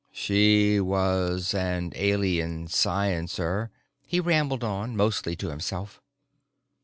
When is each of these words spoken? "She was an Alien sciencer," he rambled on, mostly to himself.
"She 0.11 0.79
was 0.79 1.53
an 1.53 1.93
Alien 1.95 2.65
sciencer," 2.65 3.69
he 4.01 4.19
rambled 4.19 4.63
on, 4.63 4.97
mostly 4.97 5.35
to 5.35 5.49
himself. 5.49 6.01